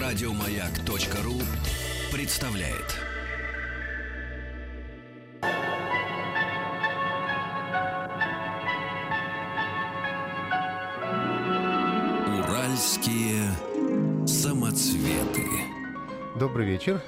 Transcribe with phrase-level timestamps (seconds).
[0.00, 1.34] Радиомаяк.ру
[2.10, 2.96] представляет.
[12.26, 13.42] Уральские
[14.26, 15.44] самоцветы.
[16.38, 17.02] Добрый вечер.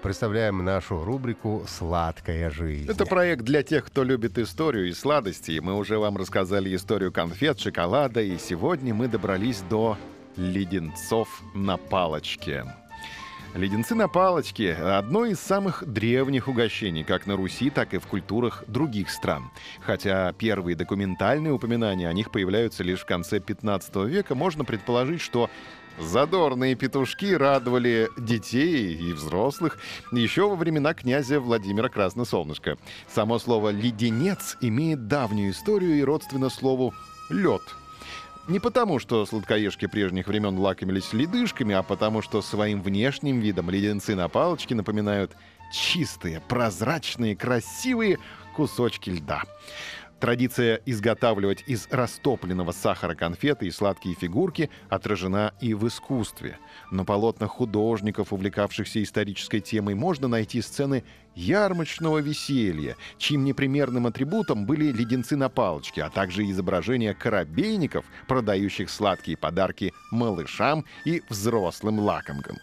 [0.00, 2.90] Представляем нашу рубрику «Сладкая жизнь».
[2.90, 5.58] Это проект для тех, кто любит историю и сладости.
[5.62, 9.98] Мы уже вам рассказали историю конфет, шоколада, и сегодня мы добрались до
[10.38, 12.64] леденцов на палочке.
[13.54, 18.62] Леденцы на палочке– одно из самых древних угощений как на Руси, так и в культурах
[18.68, 19.50] других стран.
[19.80, 25.50] Хотя первые документальные упоминания о них появляются лишь в конце 15 века, можно предположить, что
[25.98, 29.78] Задорные петушки радовали детей и взрослых
[30.12, 32.78] еще во времена князя Владимира Красносолнышко.
[33.12, 36.94] Само слово «леденец» имеет давнюю историю и родственно слову
[37.30, 37.62] «лед».
[38.48, 44.14] Не потому, что сладкоежки прежних времен лакомились ледышками, а потому, что своим внешним видом леденцы
[44.14, 45.32] на палочке напоминают
[45.70, 48.18] чистые, прозрачные, красивые
[48.56, 49.42] кусочки льда.
[50.20, 56.58] Традиция изготавливать из растопленного сахара конфеты и сладкие фигурки отражена и в искусстве.
[56.90, 61.04] На полотнах художников, увлекавшихся исторической темой, можно найти сцены
[61.36, 69.36] ярмарочного веселья, чьим непримерным атрибутом были леденцы на палочке, а также изображения корабейников, продающих сладкие
[69.36, 72.56] подарки малышам и взрослым лакомкам.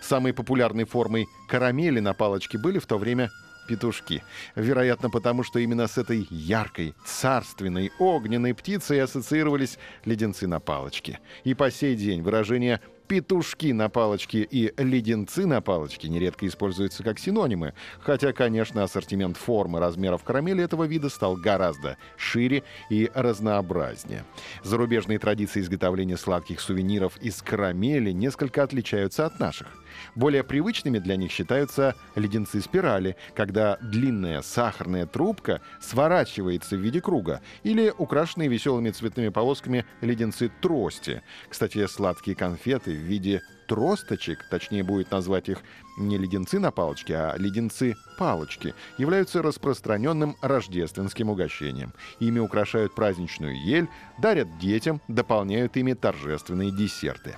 [0.00, 3.30] Самой популярной формой карамели на палочке были в то время
[3.66, 4.22] петушки.
[4.54, 11.20] Вероятно, потому что именно с этой яркой, царственной, огненной птицей ассоциировались леденцы на палочке.
[11.44, 17.18] И по сей день выражение петушки на палочке и леденцы на палочке нередко используются как
[17.18, 24.24] синонимы, хотя, конечно, ассортимент формы размеров карамели этого вида стал гораздо шире и разнообразнее.
[24.62, 29.68] Зарубежные традиции изготовления сладких сувениров из карамели несколько отличаются от наших.
[30.14, 37.40] Более привычными для них считаются леденцы спирали, когда длинная сахарная трубка сворачивается в виде круга,
[37.62, 41.22] или украшенные веселыми цветными полосками леденцы трости.
[41.48, 45.58] Кстати, сладкие конфеты виде тросточек, точнее будет назвать их
[45.98, 51.92] не леденцы на палочке, а леденцы-палочки, являются распространенным рождественским угощением.
[52.20, 57.36] Ими украшают праздничную ель, дарят детям, дополняют ими торжественные десерты.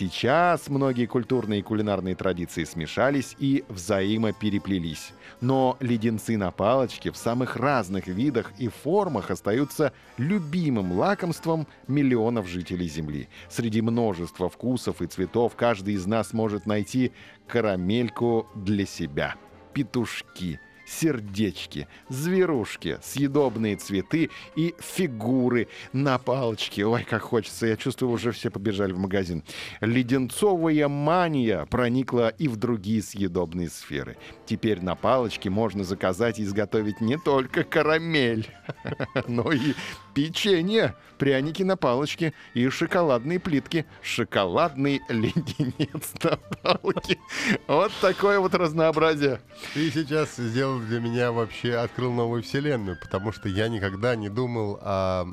[0.00, 5.12] Сейчас многие культурные и кулинарные традиции смешались и взаимопереплелись.
[5.42, 12.88] Но леденцы на палочке в самых разных видах и формах остаются любимым лакомством миллионов жителей
[12.88, 13.28] Земли.
[13.50, 17.12] Среди множества вкусов и цветов каждый из нас может найти
[17.46, 19.34] карамельку для себя.
[19.74, 20.60] Петушки–
[20.90, 26.84] сердечки, зверушки, съедобные цветы и фигуры на палочке.
[26.84, 29.44] Ой, как хочется, я чувствую, уже все побежали в магазин.
[29.80, 34.16] Леденцовая мания проникла и в другие съедобные сферы.
[34.46, 38.48] Теперь на палочке можно заказать и изготовить не только карамель,
[39.28, 39.74] но и
[40.14, 43.86] печенье, пряники на палочке и шоколадные плитки.
[44.02, 47.18] Шоколадный леденец на палке.
[47.66, 49.40] Вот такое вот разнообразие.
[49.74, 54.78] Ты сейчас сделал для меня вообще открыл новую вселенную, потому что я никогда не думал
[54.82, 55.26] о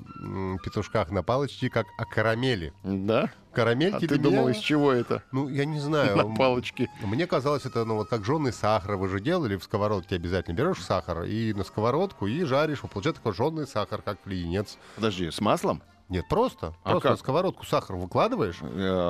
[0.63, 2.73] петушках на палочке как о карамели.
[2.83, 3.31] Да?
[3.53, 4.23] Карамельки а ты меня...
[4.23, 5.23] думал, из чего это?
[5.31, 6.15] Ну, я не знаю.
[6.15, 6.89] На палочке.
[7.01, 8.97] Мне казалось, это ну вот как жженый сахар.
[8.97, 10.55] Вы же делали в сковородке обязательно.
[10.55, 12.81] Берешь сахар и на сковородку и жаришь.
[12.81, 14.77] Получается такой жженый сахар, как леденец.
[14.95, 15.81] Подожди, с маслом?
[16.09, 16.73] Нет, просто.
[16.83, 17.19] А просто как?
[17.19, 18.59] сковородку сахар выкладываешь.
[18.61, 18.65] Э,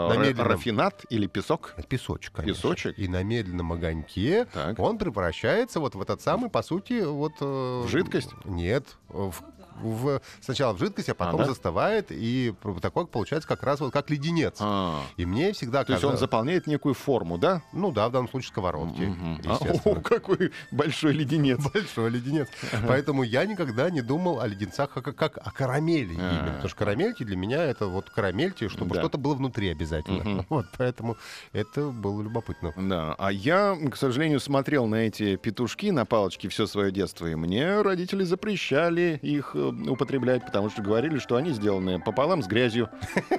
[0.09, 1.75] на медленном- Рафинат или песок?
[1.87, 2.55] Песочек, конечно.
[2.55, 2.97] Песочек?
[2.97, 4.79] И на медленном огоньке Так.
[4.79, 7.33] он превращается вот в этот самый, по сути, вот...
[7.39, 8.31] э, В жидкость?
[8.45, 8.85] Нет.
[9.09, 9.33] В,
[9.81, 11.45] в- сначала в жидкость, а потом да?
[11.45, 14.57] застывает, и такой получается как раз вот как леденец.
[14.59, 17.61] А, И мне всегда То есть он заполняет некую форму, да?
[17.73, 19.15] Ну да, в данном случае сковородки.
[19.45, 19.55] А,
[19.89, 21.59] о, какой большой леденец.
[21.73, 22.47] Большой леденец.
[22.87, 26.31] Поэтому я никогда не думал о леденцах как, как о карамели А.
[26.39, 26.51] именно.
[26.53, 29.01] Потому что карамельки для меня это вот карамельки, чтобы Да.
[29.01, 30.45] что-то было внутри обязательно.
[30.49, 31.17] Вот, поэтому
[31.53, 32.73] это было любопытно.
[32.77, 37.35] Да, а я, к сожалению, смотрел на эти петушки на палочке все свое детство, и
[37.35, 42.89] мне родители запрещали их э, употреблять, потому что говорили, что они сделаны пополам с грязью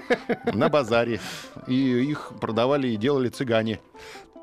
[0.53, 1.21] на базаре,
[1.67, 3.81] и их продавали и делали цыгане.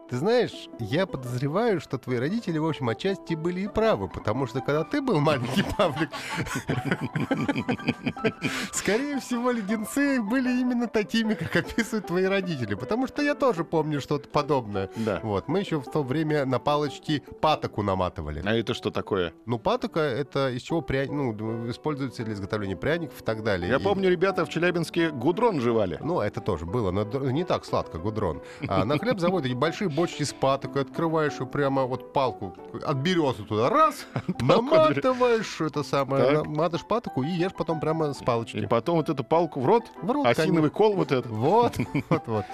[0.07, 4.61] Ты знаешь, я подозреваю, что твои родители, в общем, отчасти были и правы, потому что
[4.61, 6.09] когда ты был маленький Павлик,
[8.71, 13.99] скорее всего, леденцы были именно такими, как описывают твои родители, потому что я тоже помню
[13.99, 14.91] что-то подобное.
[14.95, 15.19] Да.
[15.23, 18.43] Вот, мы еще в то время на палочки патоку наматывали.
[18.45, 19.33] А это что такое?
[19.47, 21.05] Ну, патока— это из чего пря...
[21.09, 23.69] ну, используется для изготовления пряников и так далее.
[23.71, 25.97] Я И- помню, ребята в Челябинске гудрон жевали.
[26.03, 28.43] Ну, это тоже было, но не так сладко, гудрон.
[28.67, 32.56] А на хлеб заводят такие большие бочки с патокой, открываешь и прямо вот палку
[32.86, 34.06] от березы туда, раз,
[34.42, 38.65] наматываешь это самое, наматываешь патоку и ешь потом прямо с И палочки.
[38.68, 41.27] потом вот эту палку в рот, В рот, осиновый кол вот этот.
[41.31, 41.74] Вот,
[42.09, 42.45] вот, вот.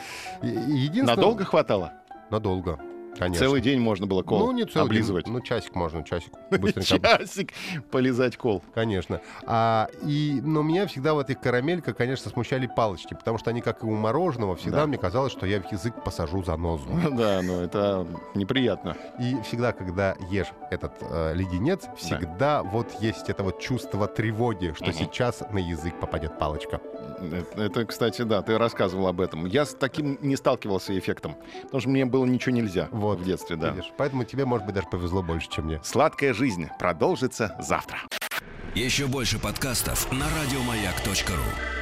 [0.43, 1.15] И- и Единственное...
[1.15, 1.93] Надолго хватало?
[2.29, 2.79] Надолго,
[3.17, 3.45] конечно.
[3.45, 5.27] Целый день можно было кол Ну, не целый день, облизывать.
[5.27, 6.33] Ну, часик можно, часик.
[6.51, 7.53] Быстренько Часик
[7.91, 8.63] полезать кол.
[8.73, 9.21] Конечно.
[9.45, 13.83] А, и, но меня всегда в этих карамельках, конечно, смущали палочки, потому что они, как
[13.83, 14.87] и у мороженого, всегда Да.
[14.87, 16.87] мне казалось, что я в язык посажу занозу.
[17.11, 18.95] Да, ну это неприятно.
[19.19, 24.85] И всегда, когда ешь этот э, леденец, всегда вот есть это вот чувство тревоги, что
[24.85, 24.93] Мгм.
[24.93, 26.79] сейчас на язык попадет палочка.
[27.31, 29.45] Это, это, кстати, да, ты рассказывал об этом.
[29.45, 33.55] Я с таким не сталкивался эффектом, потому что мне было ничего нельзя Вот, в детстве,
[33.55, 33.69] да.
[33.69, 33.91] Видишь?
[33.97, 35.79] Поэтому тебе, может быть, даже повезло больше, чем мне.
[35.83, 37.99] Сладкая жизнь продолжится завтра.
[38.75, 41.80] Еще больше подкастов на радиомаяк.ру.